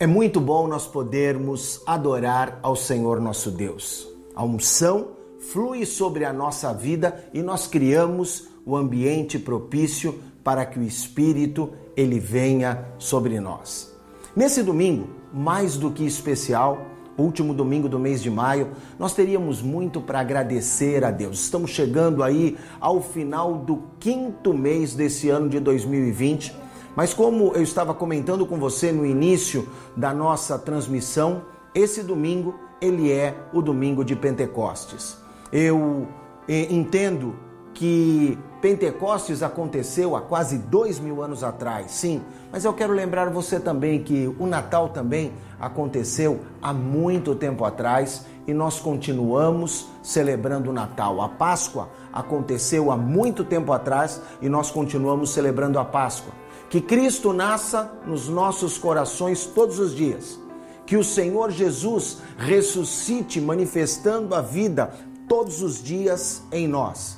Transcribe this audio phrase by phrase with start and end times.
[0.00, 4.06] É muito bom nós podermos adorar ao Senhor nosso Deus.
[4.32, 5.08] A unção
[5.40, 11.72] flui sobre a nossa vida e nós criamos o ambiente propício para que o Espírito
[11.96, 13.92] ele venha sobre nós.
[14.36, 16.78] Nesse domingo, mais do que especial,
[17.18, 18.68] último domingo do mês de maio,
[19.00, 21.40] nós teríamos muito para agradecer a Deus.
[21.40, 26.67] Estamos chegando aí ao final do quinto mês desse ano de 2020
[26.98, 33.12] mas como eu estava comentando com você no início da nossa transmissão, esse domingo ele
[33.12, 35.16] é o domingo de Pentecostes.
[35.52, 36.08] Eu
[36.48, 37.36] eh, entendo
[37.72, 42.20] que Pentecostes aconteceu há quase dois mil anos atrás, sim,
[42.50, 48.26] mas eu quero lembrar você também que o Natal também aconteceu há muito tempo atrás
[48.44, 51.20] e nós continuamos celebrando o Natal.
[51.20, 56.47] A Páscoa aconteceu há muito tempo atrás e nós continuamos celebrando a Páscoa.
[56.70, 60.38] Que Cristo nasça nos nossos corações todos os dias.
[60.84, 64.92] Que o Senhor Jesus ressuscite manifestando a vida
[65.26, 67.16] todos os dias em nós.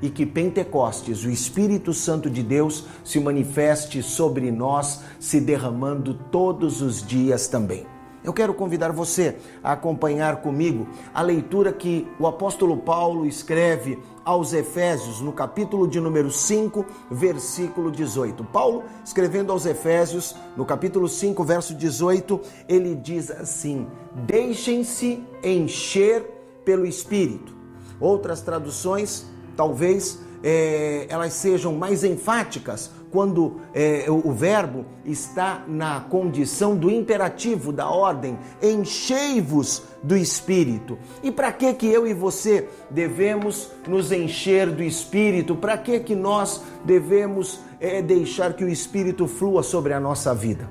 [0.00, 6.82] E que Pentecostes, o Espírito Santo de Deus, se manifeste sobre nós, se derramando todos
[6.82, 7.91] os dias também.
[8.24, 14.52] Eu quero convidar você a acompanhar comigo a leitura que o apóstolo Paulo escreve aos
[14.52, 18.44] Efésios, no capítulo de número 5, versículo 18.
[18.44, 26.24] Paulo, escrevendo aos Efésios, no capítulo 5, verso 18, ele diz assim: Deixem-se encher
[26.64, 27.56] pelo Espírito.
[27.98, 29.26] Outras traduções,
[29.56, 37.70] talvez é, elas sejam mais enfáticas quando é, o, verbo está na condição do imperativo,
[37.70, 40.98] da ordem, enchei-vos do Espírito.
[41.22, 45.54] E para que que eu e você devemos nos encher do Espírito?
[45.54, 50.66] Para que que nós devemos é, deixar que o Espírito flua sobre a nossa vida?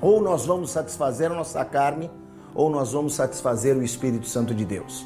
[0.00, 2.10] Ou nós vamos satisfazer a nossa carne,
[2.54, 5.04] ou nós vamos satisfazer o Espírito Santo de Deus.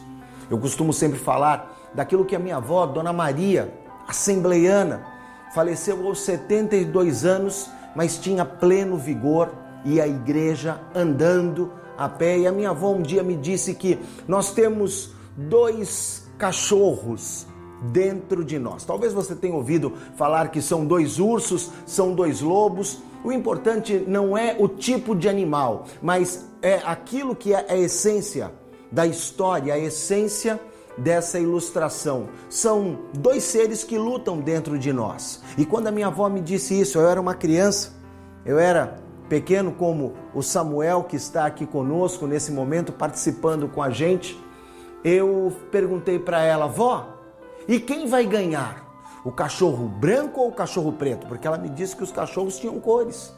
[0.49, 3.75] Eu costumo sempre falar daquilo que a minha avó, Dona Maria,
[4.07, 5.12] assembleiana,
[5.55, 9.53] faleceu aos 72 anos, mas tinha pleno vigor
[9.85, 12.39] e a igreja andando a pé.
[12.39, 17.47] E a minha avó um dia me disse que nós temos dois cachorros
[17.83, 18.85] dentro de nós.
[18.85, 23.01] Talvez você tenha ouvido falar que são dois ursos, são dois lobos.
[23.25, 28.53] O importante não é o tipo de animal, mas é aquilo que é a essência
[28.91, 30.61] da história, a essência
[30.97, 32.29] dessa ilustração.
[32.49, 35.43] São dois seres que lutam dentro de nós.
[35.57, 37.93] E quando a minha avó me disse isso, eu era uma criança,
[38.45, 38.99] eu era
[39.29, 44.39] pequeno como o Samuel que está aqui conosco nesse momento participando com a gente.
[45.05, 47.09] Eu perguntei para ela, vó,
[47.67, 48.83] e quem vai ganhar?
[49.25, 51.27] O cachorro branco ou o cachorro preto?
[51.27, 53.33] Porque ela me disse que os cachorros tinham cores.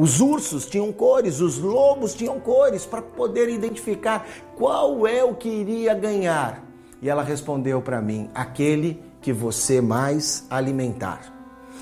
[0.00, 5.46] Os ursos tinham cores, os lobos tinham cores para poder identificar qual é o que
[5.46, 6.64] iria ganhar.
[7.02, 11.20] E ela respondeu para mim: aquele que você mais alimentar.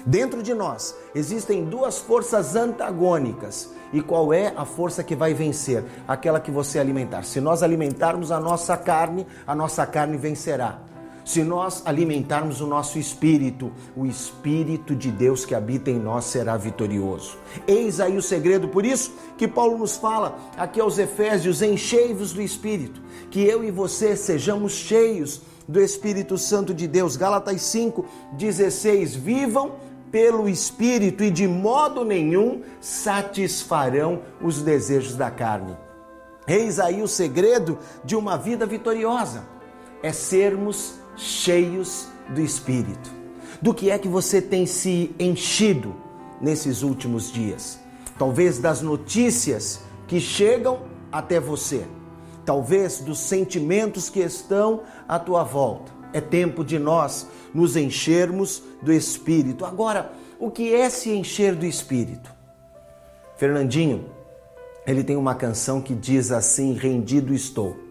[0.04, 3.70] Dentro de nós existem duas forças antagônicas.
[3.92, 5.84] E qual é a força que vai vencer?
[6.08, 7.22] Aquela que você alimentar.
[7.22, 10.80] Se nós alimentarmos a nossa carne, a nossa carne vencerá.
[11.28, 16.56] Se nós alimentarmos o nosso espírito, o espírito de Deus que habita em nós será
[16.56, 17.36] vitorioso.
[17.66, 22.40] Eis aí o segredo, por isso que Paulo nos fala aqui aos Efésios: enchei-vos do
[22.40, 27.14] espírito, que eu e você sejamos cheios do Espírito Santo de Deus.
[27.14, 29.72] Gálatas 5:16 vivam
[30.10, 35.76] pelo Espírito e de modo nenhum satisfarão os desejos da carne.
[36.46, 39.44] Eis aí o segredo de uma vida vitoriosa:
[40.02, 43.10] é sermos cheios do Espírito.
[43.60, 45.94] Do que é que você tem se enchido
[46.40, 47.80] nesses últimos dias?
[48.18, 51.84] Talvez das notícias que chegam até você,
[52.44, 55.92] talvez dos sentimentos que estão à tua volta.
[56.12, 59.64] É tempo de nós nos enchermos do Espírito.
[59.64, 62.32] Agora, o que é se encher do Espírito?
[63.36, 64.06] Fernandinho,
[64.86, 67.87] ele tem uma canção que diz assim: Rendido estou.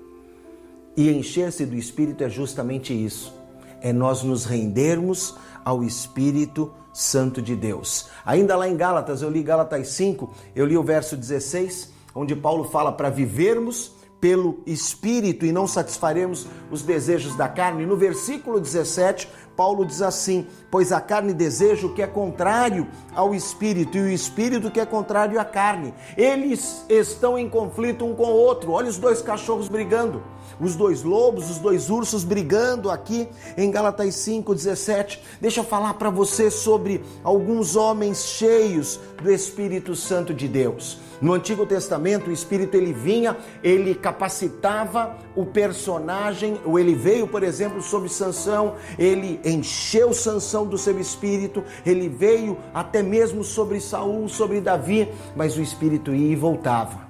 [0.97, 3.31] E encher-se do Espírito é justamente isso.
[3.79, 8.09] É nós nos rendermos ao Espírito Santo de Deus.
[8.25, 12.63] Ainda lá em Gálatas, eu li Gálatas 5, eu li o verso 16, onde Paulo
[12.63, 17.85] fala para vivermos pelo Espírito e não satisfaremos os desejos da carne.
[17.85, 23.35] No versículo 17, Paulo diz assim: Pois a carne deseja o que é contrário ao
[23.35, 25.93] Espírito, e o Espírito que é contrário à carne.
[26.17, 28.71] Eles estão em conflito um com o outro.
[28.71, 30.23] Olha os dois cachorros brigando.
[30.59, 33.27] Os dois lobos, os dois ursos brigando aqui
[33.57, 35.19] em Gálatas 5:17.
[35.39, 41.00] Deixa eu falar para você sobre alguns homens cheios do Espírito Santo de Deus.
[41.19, 47.42] No Antigo Testamento, o Espírito ele vinha, ele capacitava o personagem, ou ele veio, por
[47.42, 54.30] exemplo, sobre Sansão, ele encheu Sansão do seu espírito, ele veio até mesmo sobre Saul,
[54.30, 57.07] sobre Davi, mas o Espírito ia e voltava.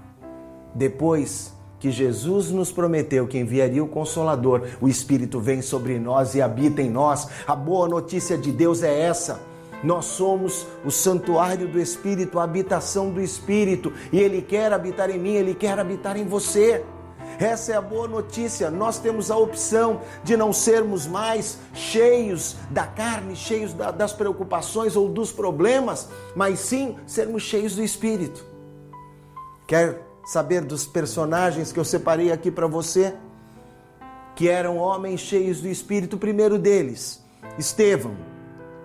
[0.74, 6.42] Depois que Jesus nos prometeu que enviaria o Consolador, o Espírito vem sobre nós e
[6.42, 7.28] habita em nós.
[7.46, 9.40] A boa notícia de Deus é essa
[9.84, 15.20] nós somos o santuário do Espírito, a habitação do Espírito, e Ele quer habitar em
[15.20, 16.84] mim, Ele quer habitar em você.
[17.40, 18.72] Essa é a boa notícia.
[18.72, 24.96] Nós temos a opção de não sermos mais cheios da carne, cheios da, das preocupações
[24.96, 28.44] ou dos problemas, mas sim sermos cheios do Espírito.
[29.68, 33.16] Quer saber dos personagens que eu separei aqui para você?
[34.36, 36.18] Que eram homens cheios do Espírito.
[36.18, 37.24] O primeiro deles,
[37.58, 38.16] Estevão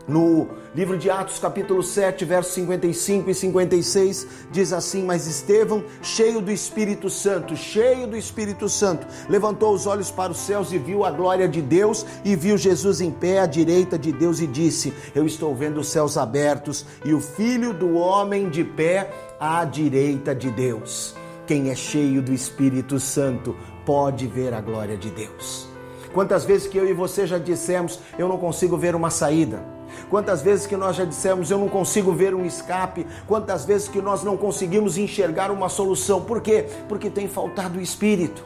[0.06, 6.40] no livro de Atos, capítulo 7, versos 55 e 56, diz assim: Mas Estevão, cheio
[6.40, 11.04] do Espírito Santo, cheio do Espírito Santo, levantou os olhos para os céus e viu
[11.04, 14.92] a glória de Deus, e viu Jesus em pé à direita de Deus, e disse:
[15.14, 20.34] Eu estou vendo os céus abertos e o filho do homem de pé à direita
[20.34, 21.21] de Deus.
[21.46, 25.66] Quem é cheio do Espírito Santo pode ver a glória de Deus.
[26.12, 29.64] Quantas vezes que eu e você já dissemos: Eu não consigo ver uma saída.
[30.08, 34.00] Quantas vezes que nós já dissemos, eu não consigo ver um escape, quantas vezes que
[34.00, 36.22] nós não conseguimos enxergar uma solução.
[36.22, 36.66] Por quê?
[36.88, 38.44] Porque tem faltado o espírito.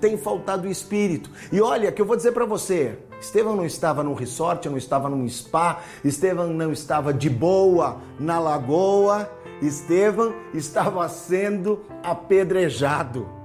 [0.00, 1.30] Tem faltado o espírito.
[1.50, 5.08] E olha, que eu vou dizer para você, Estevão não estava num resort, não estava
[5.08, 13.36] num spa, Estevão não estava de boa na lagoa, Estevão estava sendo apedrejado.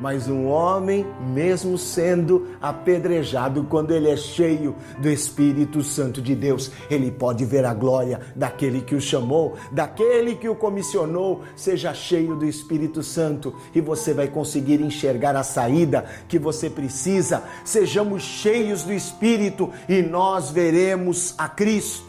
[0.00, 1.04] Mas um homem,
[1.34, 7.64] mesmo sendo apedrejado, quando ele é cheio do Espírito Santo de Deus, ele pode ver
[7.64, 11.42] a glória daquele que o chamou, daquele que o comissionou.
[11.56, 17.42] Seja cheio do Espírito Santo e você vai conseguir enxergar a saída que você precisa.
[17.64, 22.07] Sejamos cheios do Espírito e nós veremos a Cristo,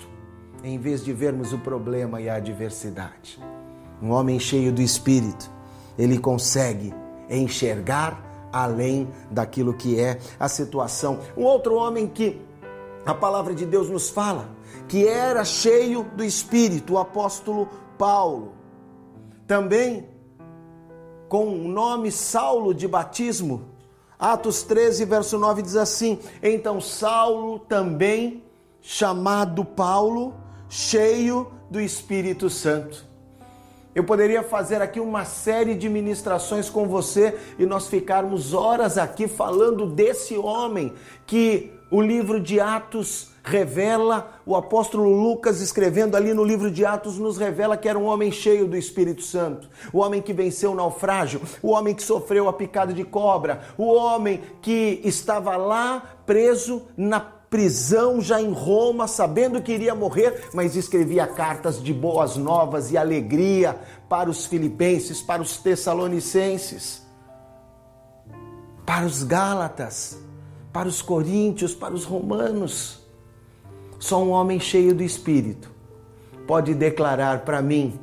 [0.64, 3.40] em vez de vermos o problema e a adversidade.
[4.02, 5.50] Um homem cheio do Espírito,
[5.98, 6.94] ele consegue
[7.30, 11.20] enxergar além daquilo que é a situação.
[11.38, 12.42] Um outro homem que
[13.06, 14.50] a palavra de Deus nos fala,
[14.88, 17.68] que era cheio do Espírito, o apóstolo
[17.98, 18.54] Paulo.
[19.48, 20.08] Também
[21.28, 23.70] com o nome Saulo de batismo.
[24.18, 28.44] Atos 13, verso 9 diz assim: Então Saulo também,
[28.82, 30.34] chamado Paulo,
[30.70, 33.10] cheio do Espírito Santo.
[33.94, 39.28] Eu poderia fazer aqui uma série de ministrações com você e nós ficarmos horas aqui
[39.28, 40.94] falando desse homem
[41.26, 47.18] que o livro de Atos revela, o apóstolo Lucas escrevendo ali no livro de Atos
[47.18, 50.76] nos revela que era um homem cheio do Espírito Santo, o homem que venceu o
[50.76, 56.84] naufrágio, o homem que sofreu a picada de cobra, o homem que estava lá preso
[56.96, 62.92] na prisão já em Roma, sabendo que iria morrer, mas escrevia cartas de boas novas
[62.92, 63.76] e alegria
[64.08, 67.02] para os filipenses, para os tessalonicenses,
[68.86, 70.20] para os gálatas,
[70.72, 73.00] para os coríntios, para os romanos.
[73.98, 75.72] Só um homem cheio do espírito
[76.48, 78.00] pode declarar para mim: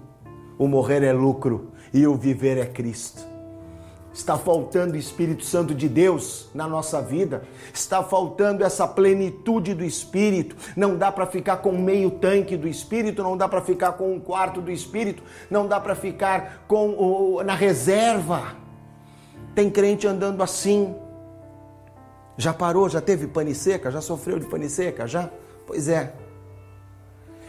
[0.59, 3.36] o morrer é lucro e o viver é Cristo.
[4.17, 7.43] Está faltando o Espírito Santo de Deus na nossa vida.
[7.75, 10.57] Está faltando essa plenitude do Espírito.
[10.75, 14.19] Não dá para ficar com meio tanque do Espírito, não dá para ficar com um
[14.19, 18.57] quarto do Espírito, não dá para ficar com o, na reserva.
[19.55, 20.97] Tem crente andando assim.
[22.39, 22.89] Já parou?
[22.89, 23.91] Já teve pane seca?
[23.91, 25.07] Já sofreu de pane seca?
[25.07, 25.29] Já?
[25.67, 26.15] Pois é.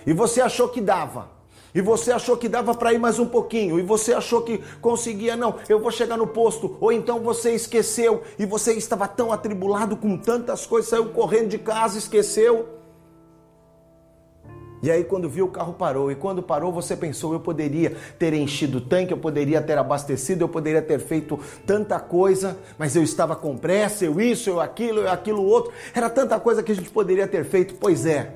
[0.05, 1.36] E você achou que dava
[1.77, 5.35] e você achou que dava para ir mais um pouquinho, e você achou que conseguia,
[5.35, 9.95] não, eu vou chegar no posto, ou então você esqueceu e você estava tão atribulado
[9.95, 12.67] com tantas coisas, saiu correndo de casa, esqueceu.
[14.81, 16.11] E aí, quando viu, o carro parou.
[16.11, 20.43] E quando parou, você pensou: eu poderia ter enchido o tanque, eu poderia ter abastecido,
[20.43, 25.01] eu poderia ter feito tanta coisa, mas eu estava com pressa, eu isso, eu aquilo,
[25.01, 25.71] eu aquilo outro.
[25.93, 27.75] Era tanta coisa que a gente poderia ter feito.
[27.75, 28.33] Pois é,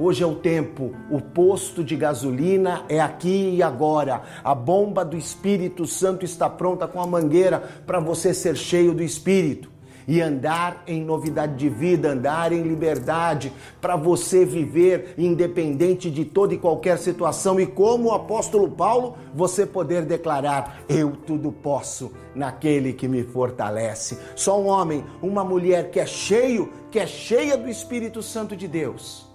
[0.00, 4.22] Hoje é o tempo, o posto de gasolina é aqui e agora.
[4.44, 9.02] A bomba do Espírito Santo está pronta com a mangueira para você ser cheio do
[9.02, 9.68] Espírito.
[10.10, 16.54] e andar em novidade de vida, andar em liberdade, para você viver independente de toda
[16.54, 22.94] e qualquer situação e como o apóstolo Paulo, você poder declarar: eu tudo posso naquele
[22.94, 24.18] que me fortalece.
[24.34, 28.66] Só um homem, uma mulher que é cheio, que é cheia do Espírito Santo de
[28.66, 29.27] Deus,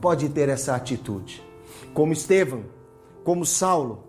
[0.00, 1.42] pode ter essa atitude.
[1.92, 2.64] Como Estevão,
[3.24, 4.04] como Saulo.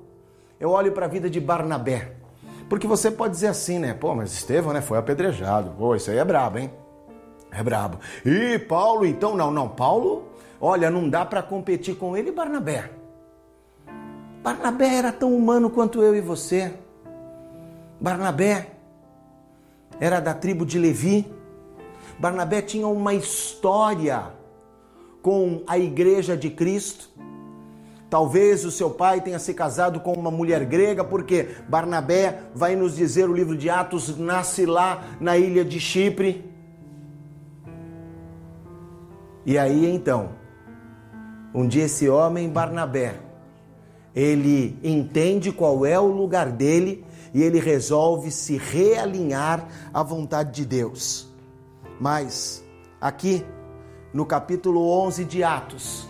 [0.60, 2.14] Eu olho para a vida de Barnabé.
[2.70, 3.94] Porque você pode dizer assim, né?
[3.94, 5.72] Pô, mas Estevão, né, foi apedrejado.
[5.78, 6.72] Pô, isso aí é brabo, hein?
[7.52, 8.00] É brabo.
[8.26, 9.70] E Paulo, então, não, não.
[9.70, 10.28] Paulo,
[10.60, 12.90] olha, não dá para competir com ele e Barnabé.
[14.44, 16.74] Barnabé era tão humano quanto eu e você.
[18.00, 18.72] Barnabé
[20.00, 21.32] era da tribo de Levi.
[22.20, 24.37] Barnabé tinha uma história
[25.28, 27.10] com a igreja de Cristo.
[28.10, 32.96] Talvez o seu pai tenha se casado com uma mulher grega, porque Barnabé vai nos
[32.96, 36.50] dizer o livro de Atos nasce lá na ilha de Chipre.
[39.46, 40.30] E aí então,
[41.54, 43.20] um dia esse homem Barnabé,
[44.16, 47.04] ele entende qual é o lugar dele
[47.34, 51.28] e ele resolve se realinhar à vontade de Deus.
[52.00, 52.64] Mas
[53.02, 53.46] aqui
[54.18, 56.08] no capítulo 11 de Atos,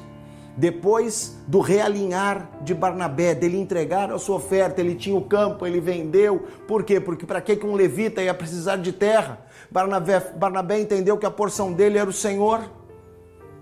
[0.56, 5.82] depois do realinhar de Barnabé, dele entregar a sua oferta, ele tinha o campo, ele
[5.82, 6.48] vendeu.
[6.66, 7.02] Por quê?
[7.02, 9.42] Porque para que um levita ia precisar de terra?
[9.70, 12.62] Barnabé, Barnabé entendeu que a porção dele era o Senhor.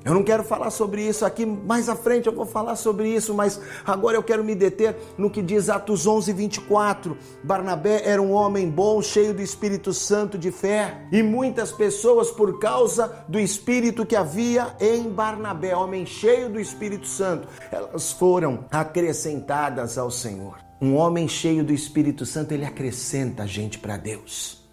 [0.05, 3.33] Eu não quero falar sobre isso aqui, mais à frente eu vou falar sobre isso,
[3.33, 7.17] mas agora eu quero me deter no que diz Atos 11, 24.
[7.43, 12.59] Barnabé era um homem bom, cheio do Espírito Santo de fé, e muitas pessoas, por
[12.59, 19.97] causa do Espírito que havia em Barnabé, homem cheio do Espírito Santo, elas foram acrescentadas
[19.97, 20.59] ao Senhor.
[20.79, 24.64] Um homem cheio do Espírito Santo, ele acrescenta a gente para Deus.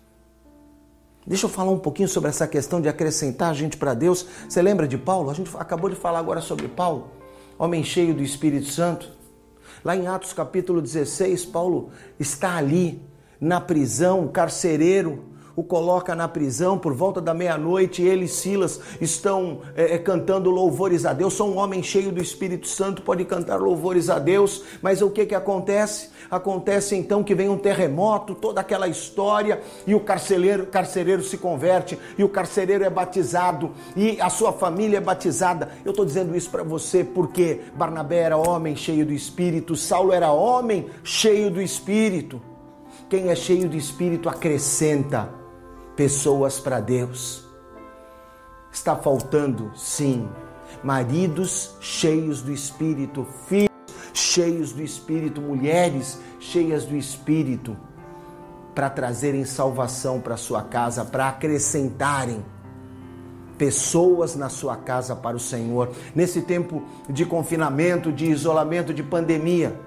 [1.24, 4.26] Deixa eu falar um pouquinho sobre essa questão de acrescentar a gente para Deus.
[4.48, 5.30] Você lembra de Paulo?
[5.30, 7.10] A gente acabou de falar agora sobre Paulo,
[7.56, 9.08] homem cheio do Espírito Santo.
[9.84, 13.00] Lá em Atos capítulo 16, Paulo está ali
[13.40, 18.02] na prisão, carcereiro, o coloca na prisão por volta da meia-noite.
[18.02, 21.34] Ele e Silas estão é, cantando louvores a Deus.
[21.34, 25.26] São um homem cheio do Espírito Santo, pode cantar louvores a Deus, mas o que,
[25.26, 26.10] que acontece?
[26.30, 31.98] Acontece então que vem um terremoto, toda aquela história, e o carcereiro, carcereiro se converte,
[32.16, 35.70] e o carcereiro é batizado, e a sua família é batizada.
[35.84, 40.32] Eu estou dizendo isso para você porque Barnabé era homem cheio do Espírito, Saulo era
[40.32, 42.40] homem cheio do Espírito.
[43.08, 45.41] Quem é cheio do Espírito acrescenta
[45.96, 47.44] pessoas para Deus.
[48.70, 50.28] Está faltando, sim,
[50.82, 53.72] maridos cheios do Espírito, filhos
[54.14, 57.76] cheios do Espírito, mulheres cheias do Espírito,
[58.74, 62.42] para trazerem salvação para sua casa, para acrescentarem
[63.58, 65.90] pessoas na sua casa para o Senhor.
[66.14, 69.78] Nesse tempo de confinamento, de isolamento, de pandemia,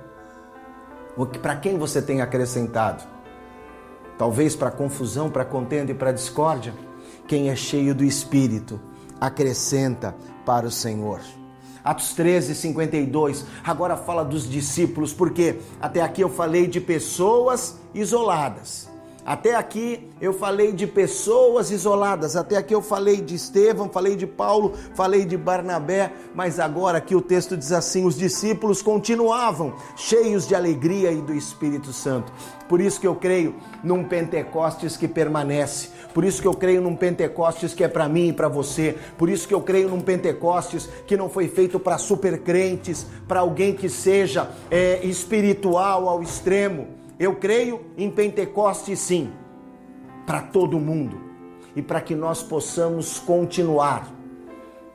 [1.41, 3.14] para quem você tem acrescentado?
[4.17, 6.73] Talvez para confusão, para contenda e para discórdia.
[7.27, 8.79] Quem é cheio do Espírito
[9.19, 11.21] acrescenta para o Senhor.
[11.83, 18.89] Atos 13, 52, agora fala dos discípulos, porque até aqui eu falei de pessoas isoladas.
[19.25, 24.27] Até aqui eu falei de pessoas isoladas, até aqui eu falei de Estevão, falei de
[24.27, 30.47] Paulo, falei de Barnabé, mas agora aqui o texto diz assim: os discípulos continuavam cheios
[30.47, 32.31] de alegria e do Espírito Santo.
[32.69, 35.89] Por isso que eu creio num Pentecostes que permanece.
[36.13, 38.95] Por isso que eu creio num Pentecostes que é para mim e para você.
[39.17, 43.73] Por isso que eu creio num Pentecostes que não foi feito para supercrentes, para alguém
[43.73, 49.31] que seja é, espiritual ao extremo eu creio em Pentecostes sim,
[50.25, 51.19] para todo mundo
[51.75, 54.11] e para que nós possamos continuar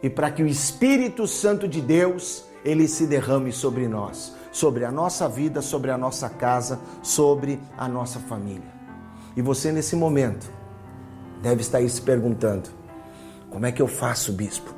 [0.03, 4.91] e para que o Espírito Santo de Deus ele se derrame sobre nós, sobre a
[4.91, 8.81] nossa vida, sobre a nossa casa, sobre a nossa família.
[9.37, 10.51] E você nesse momento
[11.43, 12.69] deve estar aí se perguntando:
[13.49, 14.75] como é que eu faço, bispo,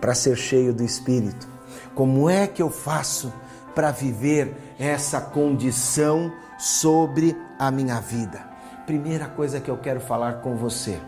[0.00, 1.48] para ser cheio do Espírito?
[1.94, 3.32] Como é que eu faço
[3.76, 8.48] para viver essa condição sobre a minha vida.
[8.86, 10.98] Primeira coisa que eu quero falar com você: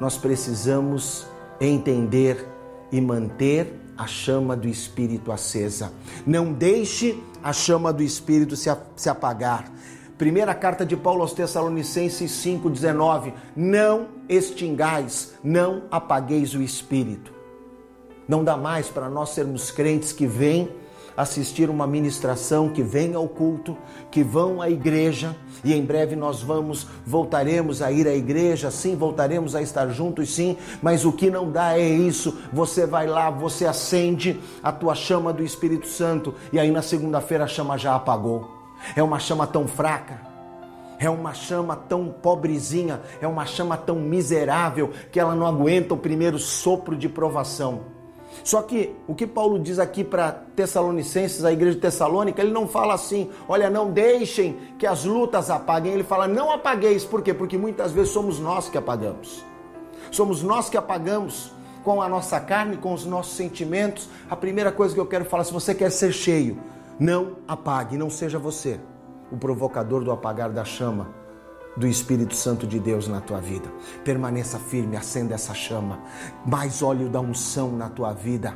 [0.00, 1.26] nós precisamos
[1.60, 2.48] entender
[2.90, 5.92] e manter a chama do Espírito acesa.
[6.26, 9.70] Não deixe a chama do Espírito se apagar.
[10.16, 17.34] Primeira carta de Paulo aos Tessalonicenses 5,19: Não extingais, não apagueis o Espírito.
[18.26, 20.70] Não dá mais para nós sermos crentes que vêm
[21.18, 23.76] assistir uma ministração, que venham ao culto,
[24.08, 25.34] que vão à igreja
[25.64, 30.32] e em breve nós vamos, voltaremos a ir à igreja, sim, voltaremos a estar juntos,
[30.32, 32.38] sim, mas o que não dá é isso.
[32.52, 37.42] Você vai lá, você acende a tua chama do Espírito Santo e aí na segunda-feira
[37.42, 38.48] a chama já apagou.
[38.94, 40.28] É uma chama tão fraca
[41.00, 45.96] é uma chama tão pobrezinha, é uma chama tão miserável que ela não aguenta o
[45.96, 47.97] primeiro sopro de provação.
[48.44, 52.66] Só que o que Paulo diz aqui para Tessalonicenses, a igreja de Tessalônica, ele não
[52.66, 55.92] fala assim: olha, não deixem que as lutas apaguem.
[55.92, 57.04] Ele fala: não apagueis.
[57.04, 57.32] Por quê?
[57.32, 59.44] Porque muitas vezes somos nós que apagamos.
[60.10, 61.52] Somos nós que apagamos
[61.84, 64.08] com a nossa carne, com os nossos sentimentos.
[64.30, 66.58] A primeira coisa que eu quero falar: se você quer ser cheio,
[66.98, 68.80] não apague, não seja você
[69.30, 71.17] o provocador do apagar da chama
[71.78, 73.72] do Espírito Santo de Deus na tua vida.
[74.04, 76.00] Permaneça firme, acenda essa chama.
[76.44, 78.54] Mais óleo da unção na tua vida,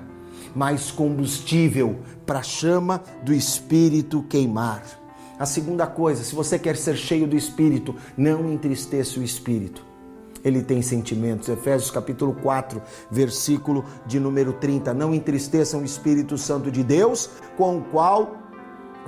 [0.55, 4.83] mais combustível para a chama do Espírito queimar.
[5.39, 9.85] A segunda coisa, se você quer ser cheio do Espírito, não entristeça o Espírito.
[10.45, 11.49] Ele tem sentimentos.
[11.49, 14.93] Efésios capítulo 4, versículo de número 30.
[14.93, 18.37] Não entristeçam o Espírito Santo de Deus, com o qual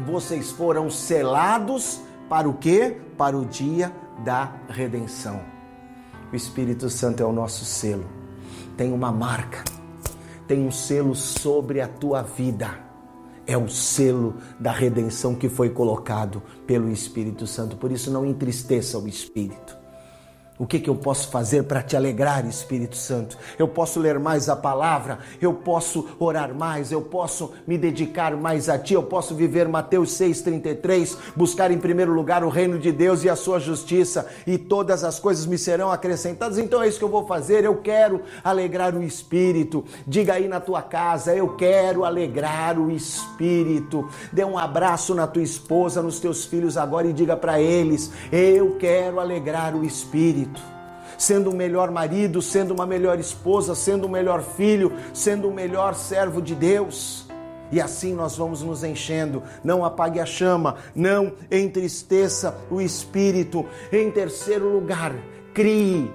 [0.06, 2.96] vocês foram selados para o quê?
[3.16, 3.92] Para o dia
[4.22, 5.40] da redenção.
[6.32, 8.06] O Espírito Santo é o nosso selo.
[8.76, 9.64] Tem uma marca,
[10.46, 12.82] tem um selo sobre a tua vida.
[13.46, 17.76] É o selo da redenção que foi colocado pelo Espírito Santo.
[17.76, 19.83] Por isso, não entristeça o Espírito.
[20.56, 23.36] O que, que eu posso fazer para te alegrar, Espírito Santo?
[23.58, 28.68] Eu posso ler mais a palavra, eu posso orar mais, eu posso me dedicar mais
[28.68, 33.24] a ti, eu posso viver Mateus 6,33, buscar em primeiro lugar o reino de Deus
[33.24, 36.56] e a sua justiça, e todas as coisas me serão acrescentadas.
[36.56, 37.64] Então é isso que eu vou fazer.
[37.64, 39.84] Eu quero alegrar o Espírito.
[40.06, 44.08] Diga aí na tua casa, eu quero alegrar o Espírito.
[44.32, 48.76] Dê um abraço na tua esposa, nos teus filhos agora e diga para eles: eu
[48.76, 50.43] quero alegrar o Espírito
[51.18, 55.94] sendo um melhor marido, sendo uma melhor esposa, sendo um melhor filho, sendo um melhor
[55.94, 57.26] servo de Deus.
[57.72, 59.42] E assim nós vamos nos enchendo.
[59.62, 63.64] Não apague a chama, não entristeça o espírito.
[63.92, 65.12] Em terceiro lugar,
[65.52, 66.10] crie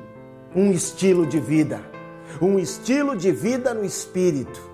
[0.56, 1.82] um estilo de vida.
[2.42, 4.70] Um estilo de vida no espírito.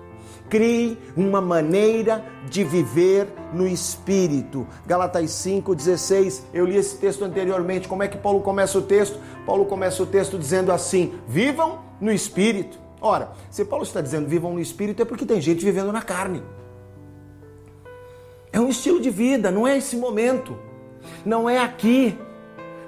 [0.48, 4.64] Crie uma maneira de viver no Espírito.
[4.86, 6.42] Galatas 5,16.
[6.54, 7.88] Eu li esse texto anteriormente.
[7.88, 9.18] Como é que Paulo começa o texto?
[9.46, 12.78] Paulo começa o texto dizendo assim: vivam no Espírito.
[13.00, 16.42] Ora, se Paulo está dizendo vivam no Espírito, é porque tem gente vivendo na carne.
[18.52, 20.58] É um estilo de vida, não é esse momento,
[21.24, 22.18] não é aqui,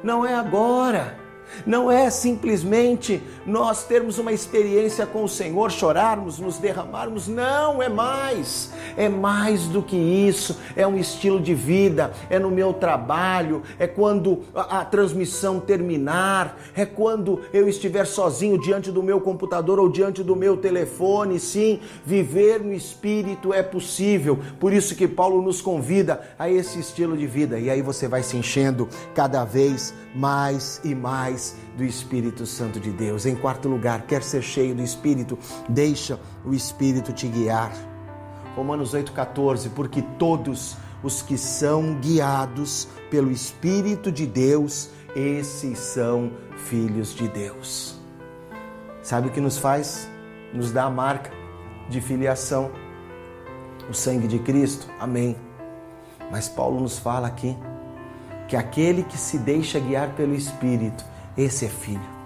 [0.02, 1.18] não é agora.
[1.66, 7.28] Não é simplesmente nós termos uma experiência com o Senhor, chorarmos, nos derramarmos.
[7.28, 8.72] Não, é mais.
[8.96, 10.58] É mais do que isso.
[10.76, 12.12] É um estilo de vida.
[12.30, 13.62] É no meu trabalho.
[13.78, 16.58] É quando a, a transmissão terminar.
[16.74, 21.38] É quando eu estiver sozinho diante do meu computador ou diante do meu telefone.
[21.38, 24.38] Sim, viver no Espírito é possível.
[24.58, 27.58] Por isso que Paulo nos convida a esse estilo de vida.
[27.58, 32.90] E aí você vai se enchendo cada vez mais e mais do Espírito Santo de
[32.90, 33.26] Deus.
[33.26, 37.72] Em quarto lugar, quer ser cheio do Espírito, deixa o Espírito te guiar.
[38.56, 47.14] Romanos 8,14, porque todos os que são guiados pelo Espírito de Deus, esses são filhos
[47.14, 47.98] de Deus.
[49.02, 50.08] Sabe o que nos faz?
[50.52, 51.30] Nos dá a marca
[51.88, 52.70] de filiação.
[53.88, 54.86] O sangue de Cristo.
[54.98, 55.36] Amém.
[56.30, 57.56] Mas Paulo nos fala aqui
[58.48, 61.04] que aquele que se deixa guiar pelo Espírito,
[61.36, 62.18] esse é filho.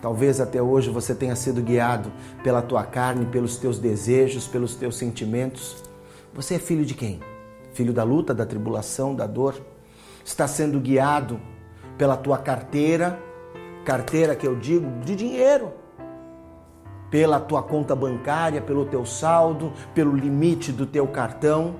[0.00, 2.12] Talvez até hoje você tenha sido guiado
[2.44, 5.82] pela tua carne, pelos teus desejos, pelos teus sentimentos.
[6.32, 7.18] Você é filho de quem?
[7.72, 9.60] Filho da luta, da tribulação, da dor?
[10.24, 11.40] Está sendo guiado
[11.98, 13.18] pela tua carteira,
[13.84, 15.72] carteira que eu digo de dinheiro,
[17.10, 21.74] pela tua conta bancária, pelo teu saldo, pelo limite do teu cartão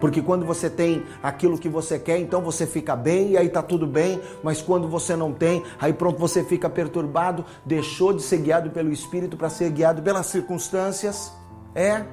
[0.00, 3.62] porque quando você tem aquilo que você quer, então você fica bem e aí tá
[3.62, 8.38] tudo bem, mas quando você não tem, aí pronto, você fica perturbado, deixou de ser
[8.38, 11.32] guiado pelo Espírito para ser guiado pelas circunstâncias.
[11.74, 12.04] É.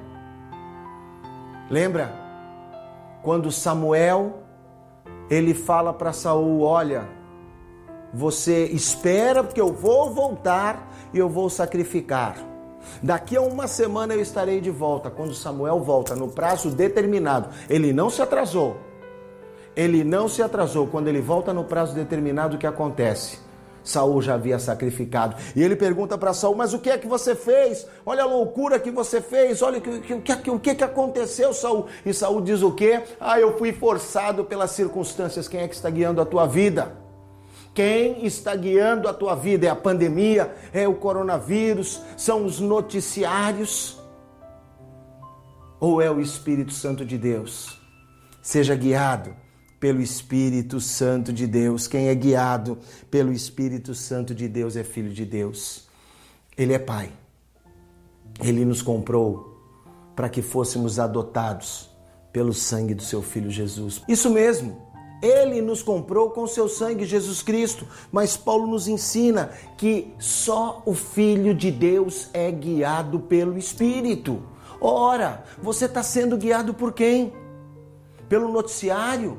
[1.70, 2.12] Lembra?
[3.22, 4.40] Quando Samuel
[5.30, 7.08] ele fala para Saul, olha,
[8.12, 12.53] você espera porque eu vou voltar e eu vou sacrificar.
[13.02, 15.10] Daqui a uma semana eu estarei de volta.
[15.10, 18.76] Quando Samuel volta no prazo determinado, ele não se atrasou.
[19.76, 20.86] Ele não se atrasou.
[20.86, 23.38] Quando ele volta no prazo determinado, o que acontece?
[23.84, 25.36] Saul já havia sacrificado.
[25.54, 27.86] E ele pergunta para Saul: Mas o que é que você fez?
[28.06, 29.60] Olha a loucura que você fez.
[29.60, 31.86] Olha o que, que, o que, que aconteceu, Saul.
[32.04, 33.02] E Saul diz o quê?
[33.20, 35.46] Ah, eu fui forçado pelas circunstâncias.
[35.46, 37.03] Quem é que está guiando a tua vida?
[37.74, 44.00] Quem está guiando a tua vida é a pandemia, é o coronavírus, são os noticiários
[45.80, 47.80] ou é o Espírito Santo de Deus?
[48.40, 49.34] Seja guiado
[49.80, 51.88] pelo Espírito Santo de Deus.
[51.88, 52.78] Quem é guiado
[53.10, 55.88] pelo Espírito Santo de Deus é filho de Deus.
[56.56, 57.12] Ele é pai.
[58.40, 59.60] Ele nos comprou
[60.14, 61.90] para que fôssemos adotados
[62.32, 64.00] pelo sangue do seu filho Jesus.
[64.08, 64.83] Isso mesmo.
[65.24, 67.86] Ele nos comprou com seu sangue, Jesus Cristo.
[68.12, 74.42] Mas Paulo nos ensina que só o Filho de Deus é guiado pelo Espírito.
[74.80, 77.32] Ora, você está sendo guiado por quem?
[78.28, 79.38] Pelo noticiário?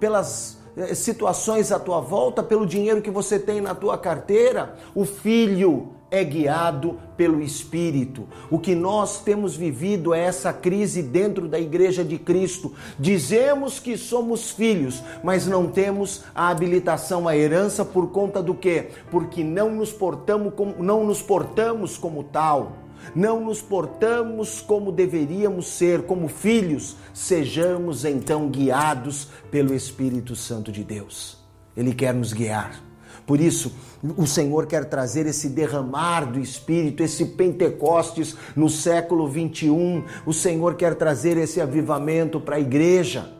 [0.00, 4.76] pelas eh, situações à tua volta, pelo dinheiro que você tem na tua carteira.
[4.94, 8.26] O filho é guiado pelo Espírito.
[8.50, 12.72] O que nós temos vivido é essa crise dentro da igreja de Cristo.
[12.98, 18.88] Dizemos que somos filhos, mas não temos a habilitação à herança por conta do quê?
[19.10, 22.72] Porque não nos portamos como, não nos portamos como tal
[23.14, 30.84] não nos portamos como deveríamos ser, como filhos, sejamos então guiados pelo Espírito Santo de
[30.84, 31.38] Deus.
[31.76, 32.89] Ele quer nos guiar.
[33.30, 33.72] Por isso,
[34.16, 40.02] o Senhor quer trazer esse derramar do Espírito, esse Pentecostes no século 21.
[40.26, 43.30] O Senhor quer trazer esse avivamento para a igreja,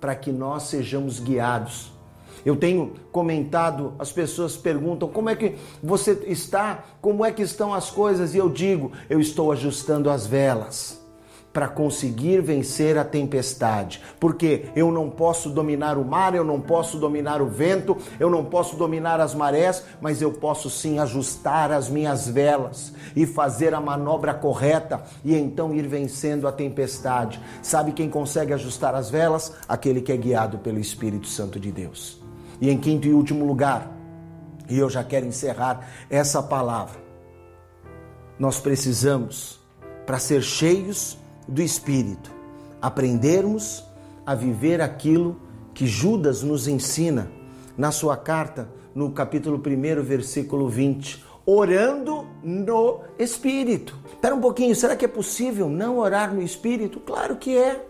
[0.00, 1.92] para que nós sejamos guiados.
[2.42, 7.74] Eu tenho comentado, as pessoas perguntam como é que você está, como é que estão
[7.74, 10.97] as coisas, e eu digo, eu estou ajustando as velas
[11.58, 14.00] para conseguir vencer a tempestade.
[14.20, 18.44] Porque eu não posso dominar o mar, eu não posso dominar o vento, eu não
[18.44, 23.80] posso dominar as marés, mas eu posso sim ajustar as minhas velas e fazer a
[23.80, 27.40] manobra correta e então ir vencendo a tempestade.
[27.60, 29.52] Sabe quem consegue ajustar as velas?
[29.68, 32.22] Aquele que é guiado pelo Espírito Santo de Deus.
[32.60, 33.90] E em quinto e último lugar,
[34.70, 37.00] e eu já quero encerrar essa palavra,
[38.38, 39.58] nós precisamos,
[40.06, 41.18] para ser cheios
[41.48, 42.30] do Espírito,
[42.80, 43.82] aprendermos
[44.26, 45.40] a viver aquilo
[45.72, 47.30] que Judas nos ensina
[47.76, 53.96] na sua carta, no capítulo 1, versículo 20, orando no Espírito.
[54.12, 57.00] Espera um pouquinho, será que é possível não orar no Espírito?
[57.00, 57.87] Claro que é.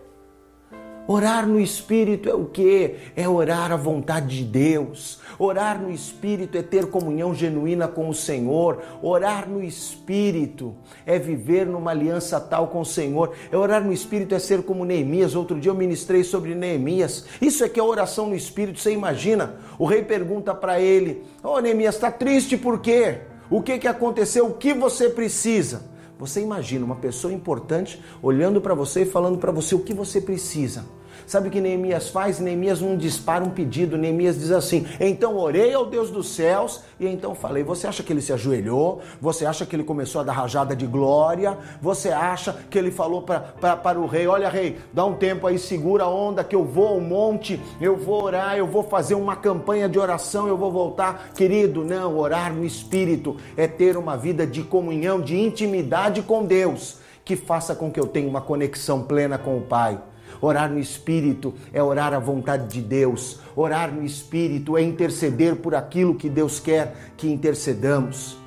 [1.10, 2.96] Orar no Espírito é o que?
[3.16, 5.18] É orar a vontade de Deus.
[5.38, 8.82] Orar no Espírito é ter comunhão genuína com o Senhor.
[9.00, 10.74] Orar no Espírito
[11.06, 13.32] é viver numa aliança tal com o Senhor.
[13.50, 15.34] É orar no Espírito é ser como Neemias.
[15.34, 17.24] Outro dia eu ministrei sobre Neemias.
[17.40, 18.78] Isso é que é oração no Espírito.
[18.78, 19.56] Você imagina?
[19.78, 23.20] O rei pergunta para ele: Ô oh, Neemias, está triste por quê?
[23.48, 24.44] O que, que aconteceu?
[24.44, 25.88] O que você precisa?
[26.18, 30.20] Você imagina uma pessoa importante olhando para você e falando para você o que você
[30.20, 30.97] precisa.
[31.26, 32.38] Sabe o que Neemias faz?
[32.38, 37.06] Neemias não dispara um pedido, Neemias diz assim: então orei ao Deus dos céus e
[37.06, 37.62] então falei.
[37.62, 39.00] Você acha que ele se ajoelhou?
[39.20, 41.56] Você acha que ele começou a dar rajada de glória?
[41.80, 46.04] Você acha que ele falou para o rei: olha, rei, dá um tempo aí, segura
[46.04, 49.88] a onda que eu vou ao monte, eu vou orar, eu vou fazer uma campanha
[49.88, 51.30] de oração, eu vou voltar?
[51.34, 56.98] Querido, não, orar no espírito é ter uma vida de comunhão, de intimidade com Deus
[57.28, 60.00] que faça com que eu tenha uma conexão plena com o Pai.
[60.40, 63.40] Orar no Espírito é orar a vontade de Deus.
[63.56, 68.38] Orar no Espírito é interceder por aquilo que Deus quer que intercedamos.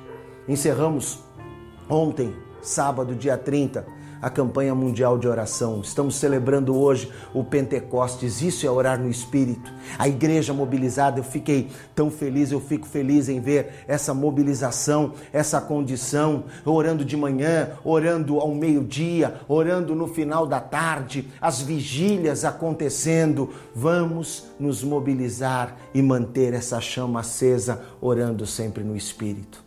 [0.48, 1.20] Encerramos
[1.88, 3.86] ontem, sábado, dia 30,
[4.22, 5.80] a campanha mundial de oração.
[5.80, 8.40] Estamos celebrando hoje o Pentecostes.
[8.40, 9.72] Isso é orar no Espírito.
[9.98, 15.60] A igreja mobilizada, eu fiquei tão feliz, eu fico feliz em ver essa mobilização, essa
[15.60, 23.50] condição, orando de manhã, orando ao meio-dia, orando no final da tarde, as vigílias acontecendo.
[23.74, 29.64] Vamos nos mobilizar e manter essa chama acesa, orando sempre no Espírito.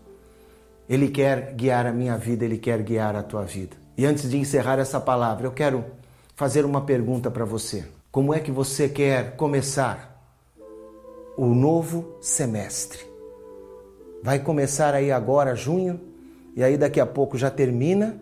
[0.88, 3.85] Ele quer guiar a minha vida, ele quer guiar a tua vida.
[3.98, 5.86] E antes de encerrar essa palavra, eu quero
[6.36, 7.86] fazer uma pergunta para você.
[8.12, 10.22] Como é que você quer começar
[11.38, 13.00] o novo semestre?
[14.22, 16.00] Vai começar aí agora junho
[16.56, 18.22] e aí daqui a pouco já termina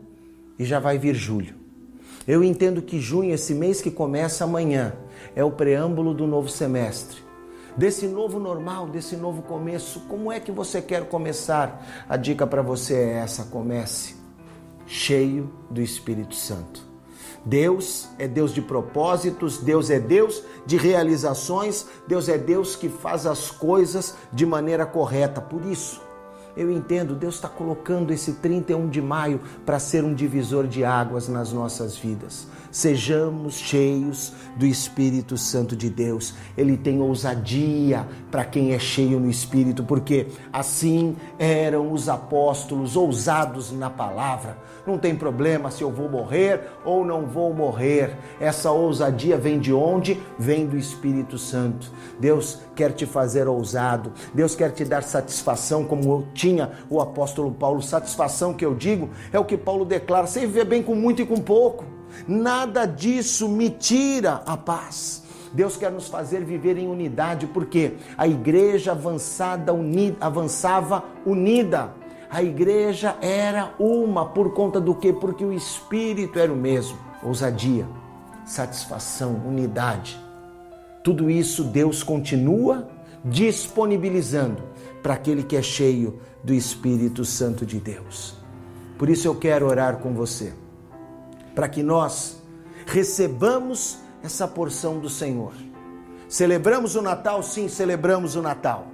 [0.60, 1.56] e já vai vir julho.
[2.28, 4.94] Eu entendo que junho, esse mês que começa amanhã,
[5.36, 7.18] é o preâmbulo do novo semestre.
[7.76, 12.06] Desse novo normal, desse novo começo, como é que você quer começar?
[12.08, 14.23] A dica para você é essa: comece
[14.86, 16.94] cheio do Espírito Santo.
[17.46, 23.26] Deus é Deus de propósitos, Deus é Deus de realizações, Deus é Deus que faz
[23.26, 25.42] as coisas de maneira correta.
[25.42, 26.02] Por isso,
[26.56, 31.28] eu entendo, Deus está colocando esse 31 de maio para ser um divisor de águas
[31.28, 32.48] nas nossas vidas.
[32.72, 36.34] Sejamos cheios do Espírito Santo de Deus.
[36.58, 43.72] Ele tem ousadia para quem é cheio no Espírito, porque assim eram os apóstolos ousados
[43.72, 44.58] na palavra.
[44.86, 48.18] Não tem problema se eu vou morrer ou não vou morrer.
[48.40, 50.20] Essa ousadia vem de onde?
[50.38, 51.92] Vem do Espírito Santo.
[52.20, 54.12] Deus quer te fazer ousado.
[54.34, 57.82] Deus quer te dar satisfação, como tinha o apóstolo Paulo.
[57.82, 61.26] Satisfação que eu digo é o que Paulo declara: sem viver bem com muito e
[61.26, 61.86] com pouco.
[62.28, 65.24] Nada disso me tira a paz.
[65.54, 71.94] Deus quer nos fazer viver em unidade, porque a igreja avançada, unida, avançava unida.
[72.30, 75.14] A igreja era uma por conta do que?
[75.14, 76.98] Porque o espírito era o mesmo.
[77.22, 77.88] Ousadia,
[78.44, 80.20] satisfação, unidade.
[81.04, 82.90] Tudo isso Deus continua
[83.24, 84.73] disponibilizando
[85.04, 88.36] para aquele que é cheio do Espírito Santo de Deus.
[88.98, 90.54] Por isso eu quero orar com você
[91.54, 92.42] para que nós
[92.86, 95.54] recebamos essa porção do Senhor.
[96.28, 97.44] Celebramos o Natal?
[97.44, 98.88] Sim, celebramos o Natal.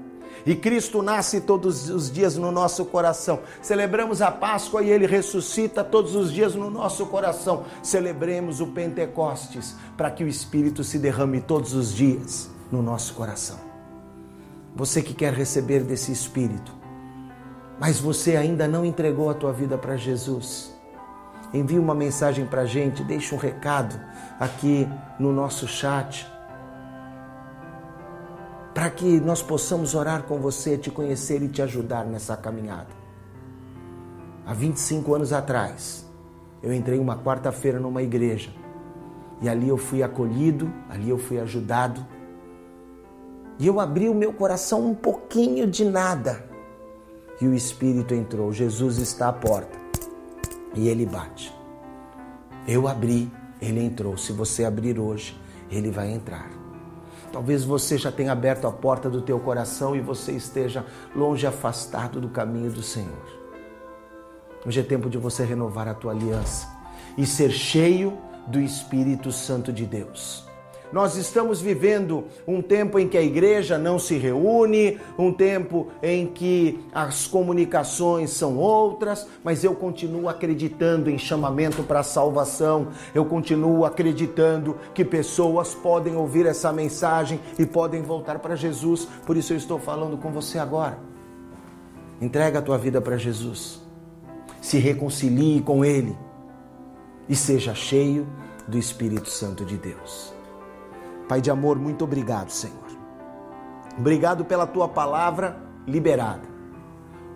[0.46, 3.40] E Cristo nasce todos os dias no nosso coração.
[3.62, 7.66] Celebramos a Páscoa e ele ressuscita todos os dias no nosso coração.
[7.84, 13.69] Celebremos o Pentecostes para que o Espírito se derrame todos os dias no nosso coração.
[14.76, 16.74] Você que quer receber desse Espírito,
[17.80, 20.80] mas você ainda não entregou a tua vida para Jesus
[21.54, 24.00] envie uma mensagem para a gente, deixe um recado
[24.40, 24.88] aqui
[25.20, 26.28] no nosso chat,
[28.74, 33.00] para que nós possamos orar com você, te conhecer e te ajudar nessa caminhada.
[34.46, 36.06] Há 25 anos atrás,
[36.62, 38.52] eu entrei uma quarta-feira numa igreja
[39.42, 42.06] e ali eu fui acolhido, ali eu fui ajudado.
[43.60, 46.46] E eu abri o meu coração um pouquinho de nada.
[47.42, 48.54] E o Espírito entrou.
[48.54, 49.78] Jesus está à porta
[50.74, 51.54] e ele bate.
[52.66, 53.30] Eu abri,
[53.62, 54.18] ele entrou.
[54.18, 56.50] Se você abrir hoje, ele vai entrar.
[57.34, 62.20] Talvez você já tenha aberto a porta do teu coração e você esteja longe, afastado
[62.20, 63.40] do caminho do Senhor.
[64.66, 66.68] Hoje é tempo de você renovar a tua aliança
[67.18, 68.18] e ser cheio
[68.48, 70.49] do Espírito Santo de Deus.
[70.92, 76.26] Nós estamos vivendo um tempo em que a igreja não se reúne, um tempo em
[76.26, 83.24] que as comunicações são outras, mas eu continuo acreditando em chamamento para a salvação, eu
[83.24, 89.54] continuo acreditando que pessoas podem ouvir essa mensagem e podem voltar para Jesus, por isso
[89.54, 90.98] eu estou falando com você agora.
[92.20, 93.80] Entrega a tua vida para Jesus,
[94.60, 96.18] se reconcilie com Ele
[97.30, 98.28] e seja cheio
[98.68, 100.39] do Espírito Santo de Deus.
[101.30, 102.90] Pai de amor, muito obrigado, Senhor.
[103.96, 106.42] Obrigado pela tua palavra liberada.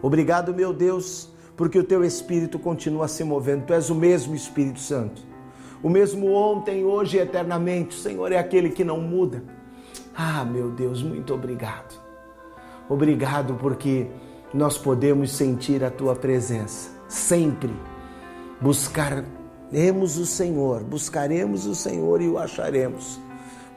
[0.02, 3.68] Obrigado, meu Deus, porque o teu Espírito continua se movendo.
[3.68, 5.22] Tu és o mesmo Espírito Santo.
[5.84, 7.96] O mesmo ontem, hoje e eternamente.
[7.96, 9.44] O Senhor é aquele que não muda.
[10.16, 11.94] Ah, meu Deus, muito obrigado.
[12.90, 14.08] Obrigado porque
[14.52, 17.72] nós podemos sentir a tua presença sempre.
[18.60, 23.22] Buscaremos o Senhor, buscaremos o Senhor e o acharemos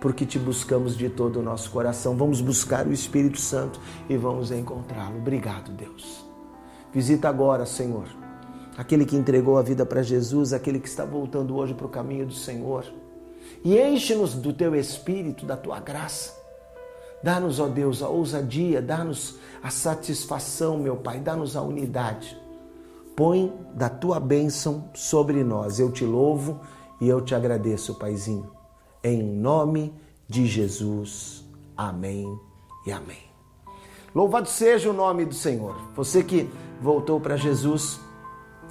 [0.06, 2.16] porque te buscamos de todo o nosso coração.
[2.16, 5.16] Vamos buscar o Espírito Santo e vamos encontrá-lo.
[5.16, 6.24] Obrigado, Deus.
[6.92, 8.06] Visita agora, Senhor,
[8.78, 12.24] aquele que entregou a vida para Jesus, aquele que está voltando hoje para o caminho
[12.24, 12.84] do Senhor.
[13.64, 16.32] E enche-nos do teu Espírito, da tua graça.
[17.20, 22.40] Dá-nos, ó Deus, a ousadia, dá-nos a satisfação, meu Pai, dá-nos a unidade.
[23.16, 25.80] Põe da tua bênção sobre nós.
[25.80, 26.60] Eu te louvo
[27.00, 28.55] e eu te agradeço, Paizinho
[29.06, 29.94] em nome
[30.28, 31.44] de Jesus.
[31.76, 32.26] Amém
[32.84, 33.24] e amém.
[34.12, 35.76] Louvado seja o nome do Senhor.
[35.94, 38.00] Você que voltou para Jesus,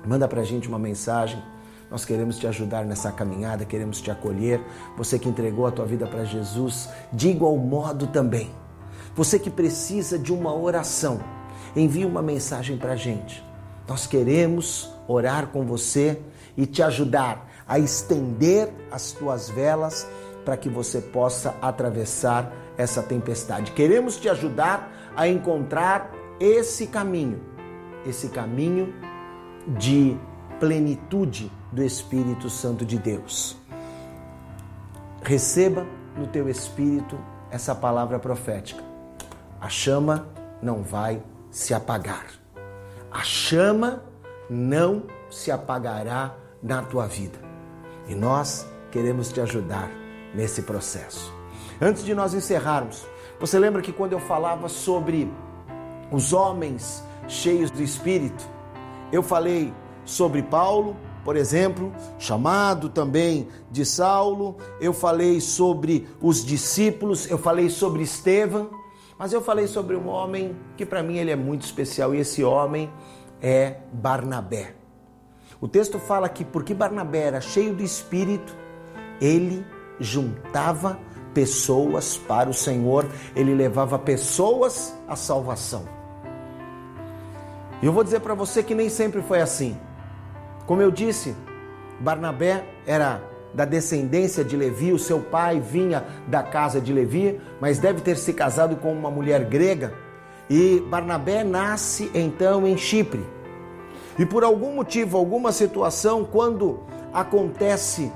[0.05, 1.41] manda para a gente uma mensagem.
[1.89, 4.59] Nós queremos te ajudar nessa caminhada, queremos te acolher.
[4.97, 8.51] Você que entregou a tua vida para Jesus, de igual modo também.
[9.15, 11.21] Você que precisa de uma oração,
[11.75, 13.41] envie uma mensagem para a gente.
[13.87, 16.19] Nós queremos orar com você
[16.57, 20.07] e te ajudar a estender as tuas velas
[20.45, 23.71] para que você possa atravessar essa tempestade.
[23.71, 27.41] Queremos te ajudar a encontrar esse caminho,
[28.05, 28.93] esse caminho
[29.67, 30.15] de
[30.59, 33.57] plenitude do Espírito Santo de Deus.
[35.23, 37.17] Receba no teu espírito
[37.49, 38.83] essa palavra profética.
[39.59, 40.27] A chama
[40.61, 42.27] não vai se apagar.
[43.11, 44.03] A chama
[44.49, 47.39] não se apagará na tua vida.
[48.07, 49.89] E nós queremos te ajudar
[50.35, 51.33] nesse processo.
[51.81, 53.05] Antes de nós encerrarmos,
[53.39, 55.31] você lembra que quando eu falava sobre
[56.11, 58.47] os homens cheios do Espírito,
[59.11, 67.29] eu falei sobre Paulo, por exemplo, chamado também de Saulo, eu falei sobre os discípulos,
[67.29, 68.69] eu falei sobre Estevão,
[69.17, 72.43] mas eu falei sobre um homem que para mim ele é muito especial e esse
[72.43, 72.91] homem
[73.41, 74.75] é Barnabé.
[75.59, 78.55] O texto fala que porque Barnabé era cheio do espírito,
[79.19, 79.65] ele
[79.99, 80.99] juntava
[81.33, 83.05] pessoas para o Senhor,
[83.35, 85.83] ele levava pessoas à salvação.
[87.81, 89.77] E eu vou dizer para você que nem sempre foi assim.
[90.65, 91.35] Como eu disse,
[91.99, 93.21] Barnabé era
[93.53, 98.17] da descendência de Levi, o seu pai vinha da casa de Levi, mas deve ter
[98.17, 99.93] se casado com uma mulher grega.
[100.49, 103.25] E Barnabé nasce então em Chipre.
[104.17, 106.81] E por algum motivo, alguma situação, quando
[107.13, 108.11] acontece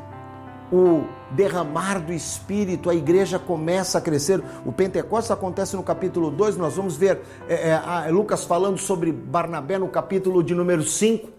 [0.71, 4.43] o derramar do Espírito, a igreja começa a crescer.
[4.65, 7.69] O Pentecostes acontece no capítulo 2, nós vamos ver é,
[8.07, 11.29] é, Lucas falando sobre Barnabé no capítulo de número 5.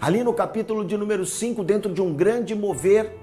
[0.00, 3.16] Ali no capítulo de número 5, dentro de um grande mover,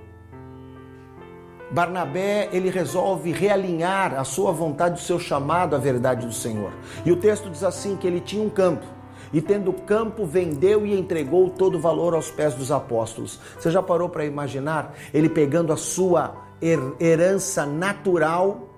[1.72, 6.72] Barnabé, ele resolve realinhar a sua vontade, o seu chamado à verdade do Senhor.
[7.04, 8.86] E o texto diz assim que ele tinha um campo
[9.34, 13.39] e tendo campo, vendeu e entregou todo o valor aos pés dos apóstolos.
[13.60, 18.69] Você já parou para imaginar ele pegando a sua herança natural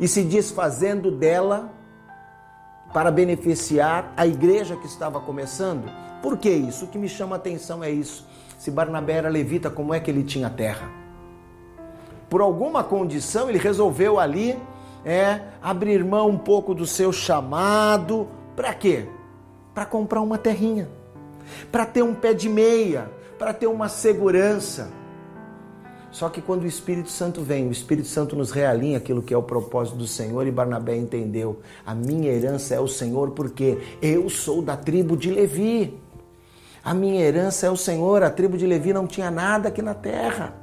[0.00, 1.70] e se desfazendo dela
[2.92, 5.84] para beneficiar a igreja que estava começando?
[6.22, 6.86] Por que isso?
[6.86, 8.26] O que me chama a atenção é isso.
[8.58, 10.90] Se Barnabé era levita, como é que ele tinha terra?
[12.30, 14.58] Por alguma condição, ele resolveu ali
[15.04, 18.26] é abrir mão um pouco do seu chamado.
[18.56, 19.06] Para quê?
[19.74, 20.88] Para comprar uma terrinha,
[21.72, 24.88] para ter um pé de meia, para ter uma segurança.
[26.10, 29.36] Só que quando o Espírito Santo vem, o Espírito Santo nos realinha aquilo que é
[29.36, 31.60] o propósito do Senhor e Barnabé entendeu.
[31.84, 36.00] A minha herança é o Senhor porque eu sou da tribo de Levi.
[36.84, 38.22] A minha herança é o Senhor.
[38.22, 40.54] A tribo de Levi não tinha nada aqui na terra.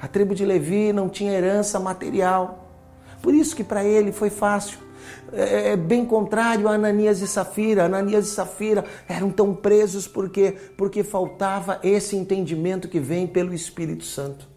[0.00, 2.66] A tribo de Levi não tinha herança material.
[3.20, 4.78] Por isso que para ele foi fácil.
[5.34, 7.84] É, é bem contrário a Ananias e Safira.
[7.84, 14.04] Ananias e Safira eram tão presos porque porque faltava esse entendimento que vem pelo Espírito
[14.04, 14.48] Santo.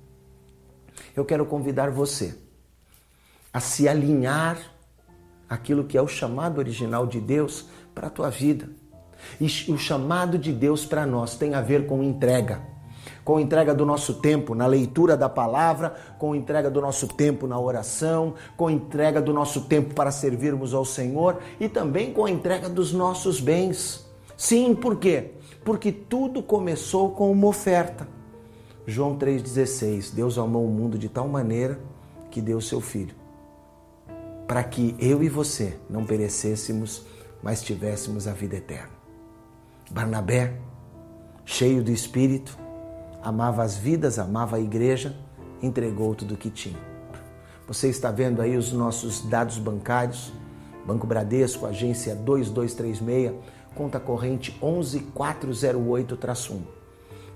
[1.15, 2.35] Eu quero convidar você
[3.51, 4.59] a se alinhar
[5.49, 8.69] aquilo que é o chamado original de Deus para a tua vida.
[9.41, 12.61] E o chamado de Deus para nós tem a ver com entrega.
[13.27, 17.59] Com entrega do nosso tempo na leitura da palavra, com entrega do nosso tempo na
[17.59, 22.69] oração, com entrega do nosso tempo para servirmos ao Senhor e também com a entrega
[22.69, 24.09] dos nossos bens.
[24.37, 25.31] Sim, por quê?
[25.65, 28.07] Porque tudo começou com uma oferta.
[28.85, 31.77] João 3,16: Deus amou o mundo de tal maneira
[32.31, 33.13] que deu seu Filho,
[34.47, 37.05] para que eu e você não perecêssemos,
[37.43, 38.91] mas tivéssemos a vida eterna.
[39.91, 40.57] Barnabé,
[41.43, 42.66] cheio do Espírito,
[43.27, 45.13] amava as vidas, amava a igreja,
[45.61, 46.79] entregou tudo o que tinha.
[47.67, 50.31] Você está vendo aí os nossos dados bancários?
[50.85, 53.33] Banco Bradesco, agência 2236,
[53.75, 56.61] conta corrente 11408-1.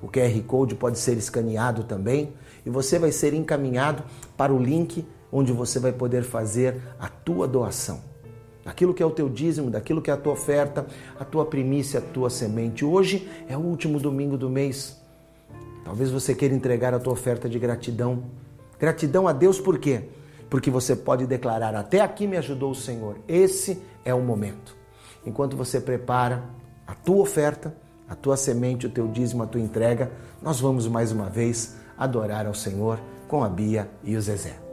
[0.02, 2.32] O QR Code pode ser escaneado também
[2.66, 4.02] e você vai ser encaminhado
[4.38, 8.00] para o link onde você vai poder fazer a tua doação
[8.64, 10.88] daquilo que é o teu dízimo, daquilo que é a tua oferta,
[11.20, 12.86] a tua primícia, a tua semente.
[12.86, 15.01] Hoje é o último domingo do mês.
[15.84, 18.24] Talvez você queira entregar a tua oferta de gratidão.
[18.80, 20.04] Gratidão a Deus por quê?
[20.50, 23.18] Porque você pode declarar: Até aqui me ajudou o Senhor.
[23.28, 24.76] Esse é o momento.
[25.26, 26.44] Enquanto você prepara
[26.86, 27.76] a tua oferta,
[28.08, 32.46] a tua semente, o teu dízimo, a tua entrega, nós vamos mais uma vez adorar
[32.46, 34.71] ao Senhor com a Bia e o Zezé.